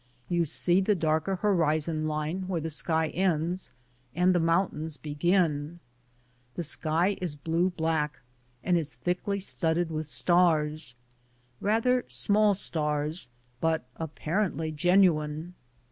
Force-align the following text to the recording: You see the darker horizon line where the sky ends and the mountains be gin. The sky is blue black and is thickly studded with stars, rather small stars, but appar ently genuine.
You 0.29 0.45
see 0.45 0.81
the 0.81 0.95
darker 0.95 1.35
horizon 1.35 2.07
line 2.07 2.47
where 2.47 2.59
the 2.59 2.71
sky 2.71 3.09
ends 3.09 3.71
and 4.15 4.33
the 4.33 4.39
mountains 4.39 4.97
be 4.97 5.13
gin. 5.13 5.79
The 6.55 6.63
sky 6.63 7.17
is 7.21 7.35
blue 7.35 7.69
black 7.69 8.19
and 8.63 8.79
is 8.79 8.95
thickly 8.95 9.39
studded 9.39 9.91
with 9.91 10.07
stars, 10.07 10.95
rather 11.59 12.03
small 12.07 12.55
stars, 12.55 13.27
but 13.59 13.85
appar 13.95 14.49
ently 14.51 14.73
genuine. 14.73 15.53